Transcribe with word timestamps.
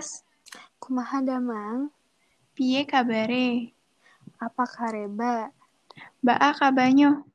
Ras, 0.00 0.24
Kumaha 0.80 1.20
damang, 1.20 1.92
piye 2.56 2.88
kabare? 2.88 3.76
apa 4.40 4.64
kareba, 4.64 5.52
Baa 6.24 6.56
kabanyo. 6.56 7.28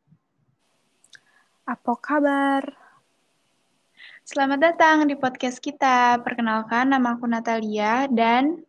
apa 1.61 1.93
kabar? 2.01 2.73
Selamat 4.25 4.65
datang 4.65 5.05
di 5.05 5.13
podcast 5.13 5.61
kita. 5.61 6.17
Perkenalkan, 6.25 6.89
nama 6.89 7.13
aku 7.13 7.29
Natalia 7.29 8.09
dan 8.09 8.65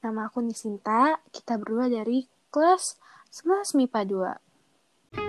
Nama 0.00 0.32
aku 0.32 0.40
Nisinta, 0.40 1.20
kita 1.28 1.60
berdua 1.60 1.92
dari 1.92 2.24
kelas 2.48 2.96
11 3.28 3.76
MIPA 3.76 4.00
2. 4.08 5.20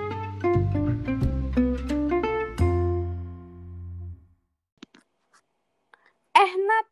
Eh 6.39 6.51
Nat, 6.55 6.87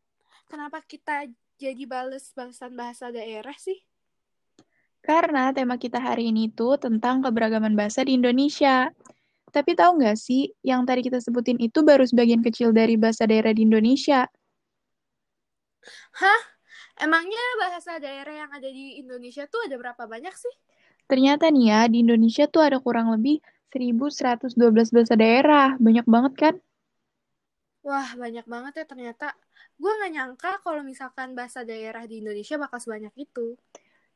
kenapa 0.50 0.82
kita 0.82 1.30
jadi 1.62 1.84
bales-balesan 1.86 2.74
bahasa 2.74 3.14
daerah 3.14 3.56
sih? 3.56 3.78
karena 5.00 5.56
tema 5.56 5.80
kita 5.80 5.98
hari 6.00 6.32
ini 6.32 6.52
tuh 6.52 6.76
tentang 6.76 7.24
keberagaman 7.24 7.76
bahasa 7.76 8.04
di 8.04 8.20
Indonesia. 8.20 8.92
Tapi 9.50 9.74
tahu 9.74 9.98
nggak 9.98 10.18
sih, 10.20 10.54
yang 10.62 10.86
tadi 10.86 11.02
kita 11.02 11.18
sebutin 11.18 11.58
itu 11.58 11.82
baru 11.82 12.06
sebagian 12.06 12.46
kecil 12.46 12.70
dari 12.70 12.94
bahasa 13.02 13.26
daerah 13.26 13.50
di 13.50 13.66
Indonesia. 13.66 14.30
Hah? 16.14 16.42
Emangnya 17.00 17.42
bahasa 17.58 17.98
daerah 17.98 18.46
yang 18.46 18.52
ada 18.52 18.70
di 18.70 19.00
Indonesia 19.02 19.48
tuh 19.50 19.66
ada 19.66 19.80
berapa 19.80 20.04
banyak 20.06 20.36
sih? 20.36 20.54
Ternyata 21.10 21.50
nih 21.50 21.66
ya, 21.74 21.82
di 21.90 22.06
Indonesia 22.06 22.46
tuh 22.46 22.62
ada 22.62 22.78
kurang 22.78 23.10
lebih 23.10 23.42
1112 23.74 24.94
bahasa 24.94 25.16
daerah. 25.18 25.74
Banyak 25.82 26.06
banget 26.06 26.34
kan? 26.38 26.56
Wah, 27.80 28.10
banyak 28.20 28.44
banget 28.44 28.74
ya 28.84 28.86
ternyata. 28.86 29.28
Gue 29.80 29.92
nggak 29.96 30.12
nyangka 30.12 30.52
kalau 30.62 30.84
misalkan 30.84 31.32
bahasa 31.32 31.64
daerah 31.64 32.04
di 32.04 32.20
Indonesia 32.20 32.60
bakal 32.60 32.80
sebanyak 32.84 33.16
itu. 33.16 33.56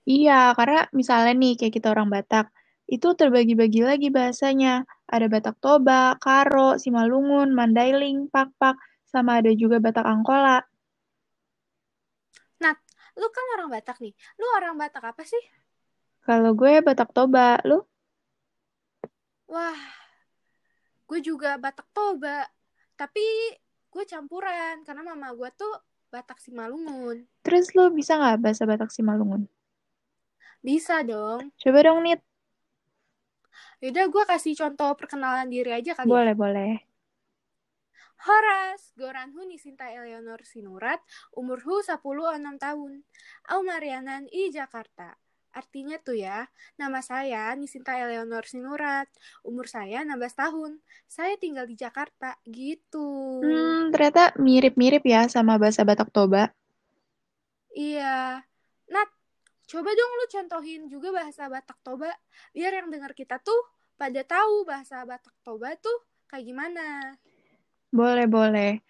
Iya, 0.04 0.52
karena 0.60 0.84
misalnya 0.92 1.32
nih, 1.32 1.56
kayak 1.56 1.74
kita 1.80 1.88
orang 1.96 2.12
Batak, 2.12 2.52
itu 2.92 3.08
terbagi-bagi 3.16 3.88
lagi 3.88 4.12
bahasanya. 4.12 4.84
Ada 5.08 5.32
Batak 5.32 5.56
Toba, 5.64 6.20
Karo, 6.20 6.76
Simalungun, 6.76 7.56
Mandailing, 7.56 8.28
Pakpak, 8.28 8.76
sama 9.08 9.40
ada 9.40 9.56
juga 9.56 9.80
Batak 9.80 10.04
Angkola. 10.04 10.60
Nat, 12.60 12.78
lu 13.16 13.28
kan 13.32 13.46
orang 13.56 13.70
Batak 13.72 14.04
nih. 14.04 14.12
Lu 14.36 14.46
orang 14.60 14.76
Batak 14.76 15.16
apa 15.16 15.24
sih? 15.24 15.40
Kalau 16.28 16.52
gue 16.52 16.84
Batak 16.84 17.16
Toba, 17.16 17.64
lu? 17.64 17.80
Wah, 19.48 19.80
gue 21.08 21.20
juga 21.24 21.56
Batak 21.56 21.88
Toba. 21.96 22.44
Tapi 23.04 23.28
gue 23.92 24.04
campuran 24.08 24.80
karena 24.88 25.04
mama 25.04 25.36
gue 25.36 25.52
tuh 25.60 25.76
Batak 26.08 26.40
Simalungun. 26.40 27.28
Terus 27.44 27.76
lu 27.76 27.92
bisa 27.92 28.16
nggak 28.16 28.40
bahasa 28.40 28.64
Batak 28.64 28.96
Simalungun? 28.96 29.44
Bisa 30.64 31.04
dong. 31.04 31.52
Coba 31.60 31.84
dong, 31.84 32.00
Nit. 32.08 32.24
Yaudah 33.84 34.08
gue 34.08 34.24
kasih 34.24 34.56
contoh 34.56 34.96
perkenalan 34.96 35.52
diri 35.52 35.76
aja 35.76 35.92
kali 36.00 36.08
ya. 36.08 36.16
Boleh, 36.16 36.32
boleh. 36.32 36.74
Horas, 38.24 38.96
Goranhu 38.96 39.44
Nisinta 39.44 39.92
Eleonor 39.92 40.48
Sinurat, 40.48 41.04
umurhu 41.36 41.84
10 41.84 42.00
6 42.00 42.56
tahun. 42.56 43.04
Au 43.52 43.60
Marianan 43.68 44.32
I 44.32 44.48
Jakarta. 44.48 45.20
Artinya 45.54 46.02
tuh 46.02 46.18
ya, 46.18 46.50
nama 46.82 47.00
saya 47.06 47.54
Nisinta 47.54 47.94
Eleonor 47.94 48.42
Sinurat, 48.50 49.06
umur 49.46 49.70
saya 49.70 50.02
16 50.02 50.34
tahun. 50.34 50.82
Saya 51.06 51.38
tinggal 51.38 51.70
di 51.70 51.78
Jakarta, 51.78 52.34
gitu. 52.50 53.40
Hmm, 53.46 53.94
ternyata 53.94 54.34
mirip-mirip 54.42 55.06
ya 55.06 55.30
sama 55.30 55.62
bahasa 55.62 55.86
Batak 55.86 56.10
Toba. 56.10 56.50
Iya. 57.78 58.42
Nat, 58.90 59.10
coba 59.70 59.90
dong 59.94 60.12
lu 60.18 60.26
contohin 60.26 60.82
juga 60.90 61.14
bahasa 61.14 61.46
Batak 61.46 61.78
Toba, 61.86 62.10
biar 62.58 62.74
yang 62.74 62.90
dengar 62.90 63.14
kita 63.14 63.38
tuh 63.38 63.62
pada 63.94 64.26
tahu 64.26 64.66
bahasa 64.66 65.06
Batak 65.06 65.38
Toba 65.46 65.78
tuh 65.78 66.02
kayak 66.26 66.50
gimana. 66.50 67.14
Boleh, 67.94 68.26
boleh. 68.26 68.82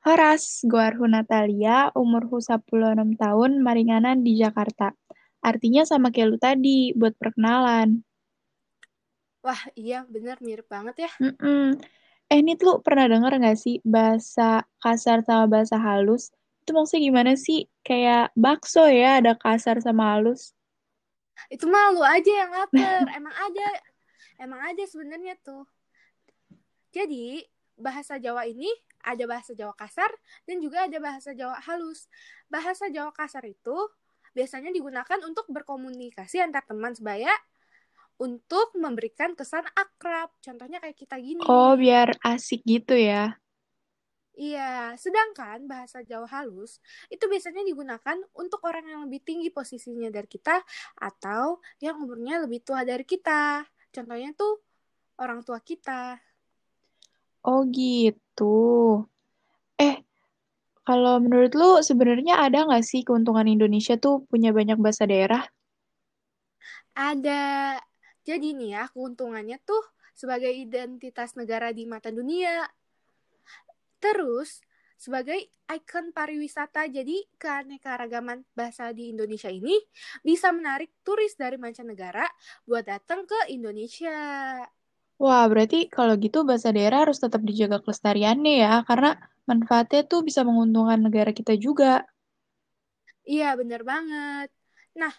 Horas, 0.00 0.64
gue 0.64 0.80
Arhu 0.80 1.04
Natalia, 1.08 1.92
umurku 1.92 2.40
16 2.40 3.20
tahun, 3.20 3.60
Maringanan 3.60 4.24
di 4.24 4.36
Jakarta. 4.36 4.96
Artinya 5.40 5.88
sama 5.88 6.12
kayak 6.12 6.28
lu 6.28 6.38
tadi, 6.40 6.92
buat 6.92 7.16
perkenalan. 7.16 8.04
Wah, 9.40 9.60
iya 9.72 10.04
bener 10.04 10.36
mirip 10.44 10.68
banget 10.68 11.08
ya. 11.08 11.10
Mm-mm. 11.16 11.80
Eh, 12.30 12.40
Nit, 12.44 12.62
lu 12.62 12.78
pernah 12.84 13.10
denger 13.10 13.40
gak 13.40 13.58
sih 13.58 13.82
bahasa 13.82 14.62
kasar 14.78 15.24
sama 15.26 15.50
bahasa 15.50 15.80
halus? 15.80 16.30
Itu 16.62 16.76
maksudnya 16.76 17.02
gimana 17.10 17.32
sih? 17.34 17.66
Kayak 17.82 18.30
bakso 18.36 18.86
ya, 18.86 19.18
ada 19.18 19.34
kasar 19.34 19.80
sama 19.82 20.14
halus. 20.14 20.52
Itu 21.48 21.66
malu 21.66 22.04
aja 22.04 22.30
yang 22.46 22.52
lapar. 22.52 23.02
Emang 23.18 23.32
ada, 23.32 23.66
emang 24.36 24.60
ada 24.60 24.84
sebenarnya 24.84 25.34
tuh. 25.40 25.64
Jadi, 26.92 27.42
bahasa 27.80 28.20
Jawa 28.20 28.44
ini 28.44 28.68
ada 29.00 29.24
bahasa 29.24 29.56
Jawa 29.56 29.72
kasar 29.72 30.12
dan 30.44 30.60
juga 30.60 30.84
ada 30.84 30.98
bahasa 31.00 31.32
Jawa 31.32 31.56
halus. 31.64 32.06
Bahasa 32.52 32.92
Jawa 32.92 33.10
kasar 33.10 33.42
itu 33.48 33.76
biasanya 34.36 34.70
digunakan 34.70 35.18
untuk 35.26 35.46
berkomunikasi 35.50 36.42
antar 36.42 36.62
teman 36.66 36.94
sebaya 36.94 37.30
untuk 38.20 38.76
memberikan 38.76 39.32
kesan 39.32 39.64
akrab. 39.72 40.28
Contohnya 40.44 40.78
kayak 40.78 40.96
kita 40.98 41.16
gini. 41.16 41.40
Oh, 41.48 41.72
biar 41.74 42.20
asik 42.20 42.60
gitu 42.68 42.92
ya. 42.92 43.40
Iya, 44.40 44.96
sedangkan 44.96 45.68
bahasa 45.68 46.00
Jawa 46.00 46.24
halus 46.32 46.80
itu 47.12 47.20
biasanya 47.28 47.60
digunakan 47.60 48.16
untuk 48.32 48.64
orang 48.64 48.88
yang 48.88 49.00
lebih 49.04 49.20
tinggi 49.20 49.52
posisinya 49.52 50.08
dari 50.08 50.24
kita 50.24 50.64
atau 50.96 51.60
yang 51.76 52.00
umurnya 52.00 52.40
lebih 52.40 52.64
tua 52.64 52.80
dari 52.80 53.04
kita. 53.04 53.68
Contohnya 53.92 54.32
tuh 54.32 54.64
orang 55.20 55.44
tua 55.44 55.60
kita. 55.60 56.16
Oh 57.44 57.68
gitu. 57.68 59.04
Kalau 60.90 61.22
menurut 61.22 61.54
lu 61.54 61.78
sebenarnya 61.86 62.42
ada 62.42 62.66
nggak 62.66 62.82
sih 62.82 63.06
keuntungan 63.06 63.46
Indonesia 63.46 63.94
tuh 63.94 64.26
punya 64.26 64.50
banyak 64.50 64.74
bahasa 64.74 65.06
daerah? 65.06 65.46
Ada. 66.98 67.78
Jadi 68.26 68.58
nih 68.58 68.74
ya, 68.74 68.84
keuntungannya 68.90 69.62
tuh 69.62 69.78
sebagai 70.18 70.50
identitas 70.50 71.38
negara 71.38 71.70
di 71.70 71.86
mata 71.86 72.10
dunia. 72.10 72.66
Terus, 74.02 74.66
sebagai 74.98 75.38
ikon 75.70 76.10
pariwisata, 76.10 76.90
jadi 76.90 77.22
keanekaragaman 77.38 78.42
bahasa 78.58 78.90
di 78.90 79.14
Indonesia 79.14 79.46
ini 79.46 79.78
bisa 80.26 80.50
menarik 80.50 80.90
turis 81.06 81.38
dari 81.38 81.54
mancanegara 81.54 82.26
buat 82.66 82.82
datang 82.82 83.30
ke 83.30 83.54
Indonesia. 83.54 84.18
Wah, 85.22 85.46
berarti 85.46 85.86
kalau 85.86 86.18
gitu 86.18 86.42
bahasa 86.42 86.74
daerah 86.74 87.06
harus 87.06 87.22
tetap 87.22 87.46
dijaga 87.46 87.78
kelestariannya 87.78 88.54
ya, 88.58 88.74
karena 88.88 89.14
manfaatnya 89.50 90.06
tuh 90.06 90.22
bisa 90.22 90.46
menguntungkan 90.46 91.02
negara 91.02 91.34
kita 91.34 91.58
juga. 91.58 92.06
Iya, 93.26 93.58
bener 93.58 93.82
banget. 93.82 94.48
Nah, 94.94 95.10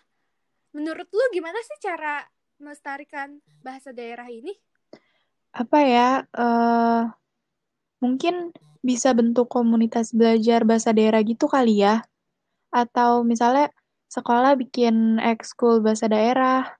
menurut 0.72 1.08
lu 1.12 1.26
gimana 1.36 1.60
sih 1.68 1.78
cara 1.84 2.24
melestarikan 2.64 3.44
bahasa 3.60 3.92
daerah 3.92 4.32
ini? 4.32 4.56
Apa 5.52 5.80
ya, 5.84 6.10
eh 6.32 7.04
mungkin 8.00 8.56
bisa 8.82 9.14
bentuk 9.14 9.52
komunitas 9.52 10.16
belajar 10.16 10.66
bahasa 10.66 10.96
daerah 10.96 11.20
gitu 11.28 11.52
kali 11.52 11.84
ya. 11.84 12.02
Atau 12.72 13.28
misalnya 13.28 13.70
sekolah 14.08 14.56
bikin 14.56 15.20
ekskul 15.20 15.84
bahasa 15.84 16.08
daerah. 16.08 16.72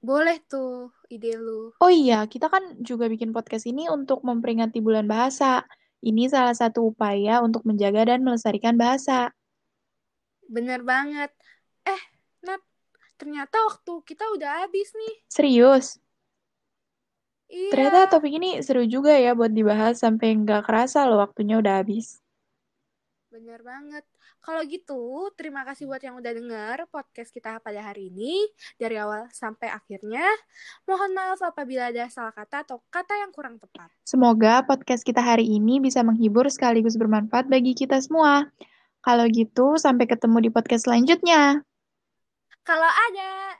Boleh 0.00 0.40
tuh 0.48 0.94
ide 1.12 1.36
lu. 1.36 1.76
Oh 1.76 1.92
iya, 1.92 2.24
kita 2.24 2.48
kan 2.48 2.80
juga 2.80 3.10
bikin 3.10 3.36
podcast 3.36 3.68
ini 3.68 3.90
untuk 3.92 4.24
memperingati 4.24 4.80
bulan 4.80 5.04
bahasa. 5.04 5.66
Ini 6.00 6.24
salah 6.32 6.56
satu 6.56 6.92
upaya 6.92 7.44
untuk 7.46 7.62
menjaga 7.68 8.02
dan 8.10 8.20
melestarikan 8.24 8.76
bahasa. 8.80 9.32
Bener 10.54 10.80
banget. 10.84 11.30
Eh, 11.88 12.02
Nat, 12.46 12.60
ternyata 13.20 13.56
waktu 13.68 13.92
kita 14.08 14.24
udah 14.36 14.50
habis 14.66 14.88
nih. 15.00 15.14
Serius, 15.28 15.98
Iya, 17.50 17.70
ternyata 17.72 18.00
topik 18.12 18.32
ini 18.38 18.50
seru 18.66 18.82
juga 18.94 19.12
ya 19.24 19.30
buat 19.38 19.52
dibahas 19.58 19.94
sampai 20.04 20.28
nggak 20.42 20.62
kerasa 20.66 20.98
loh 21.08 21.18
waktunya 21.24 21.54
udah 21.62 21.74
habis. 21.82 22.06
bener 23.32 23.60
banget. 23.62 24.04
Kalau 24.40 24.64
gitu, 24.64 25.28
terima 25.36 25.68
kasih 25.68 25.84
buat 25.84 26.00
yang 26.00 26.16
udah 26.16 26.32
denger 26.32 26.76
podcast 26.88 27.28
kita 27.28 27.60
pada 27.60 27.84
hari 27.84 28.08
ini. 28.08 28.40
Dari 28.80 28.96
awal 28.96 29.28
sampai 29.28 29.68
akhirnya. 29.68 30.24
Mohon 30.88 31.12
maaf 31.12 31.40
apabila 31.44 31.92
ada 31.92 32.08
salah 32.08 32.32
kata 32.32 32.64
atau 32.64 32.80
kata 32.88 33.20
yang 33.20 33.36
kurang 33.36 33.60
tepat. 33.60 33.92
Semoga 34.08 34.64
podcast 34.64 35.04
kita 35.04 35.20
hari 35.20 35.44
ini 35.44 35.76
bisa 35.76 36.00
menghibur 36.00 36.48
sekaligus 36.48 36.96
bermanfaat 36.96 37.52
bagi 37.52 37.76
kita 37.76 38.00
semua. 38.00 38.48
Kalau 39.04 39.28
gitu, 39.28 39.76
sampai 39.76 40.08
ketemu 40.08 40.48
di 40.48 40.50
podcast 40.52 40.88
selanjutnya. 40.88 41.60
Kalau 42.64 42.88
ada 42.88 43.59